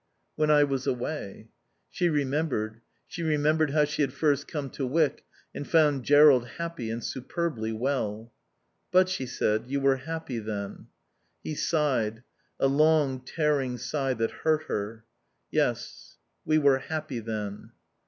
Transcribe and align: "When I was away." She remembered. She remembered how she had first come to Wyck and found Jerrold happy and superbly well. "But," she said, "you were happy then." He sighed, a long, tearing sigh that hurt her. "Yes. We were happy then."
"When 0.35 0.49
I 0.49 0.63
was 0.63 0.87
away." 0.87 1.49
She 1.91 2.09
remembered. 2.09 2.81
She 3.05 3.21
remembered 3.21 3.69
how 3.69 3.85
she 3.85 4.01
had 4.01 4.13
first 4.13 4.47
come 4.47 4.71
to 4.71 4.83
Wyck 4.87 5.23
and 5.53 5.67
found 5.67 6.05
Jerrold 6.05 6.47
happy 6.57 6.89
and 6.89 7.03
superbly 7.03 7.71
well. 7.71 8.33
"But," 8.91 9.09
she 9.09 9.27
said, 9.27 9.65
"you 9.67 9.79
were 9.79 9.97
happy 9.97 10.39
then." 10.39 10.87
He 11.43 11.53
sighed, 11.53 12.23
a 12.59 12.65
long, 12.65 13.19
tearing 13.23 13.77
sigh 13.77 14.15
that 14.15 14.31
hurt 14.41 14.63
her. 14.63 15.05
"Yes. 15.51 16.17
We 16.45 16.57
were 16.57 16.79
happy 16.79 17.19
then." 17.19 17.69